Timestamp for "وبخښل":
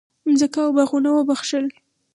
1.13-1.65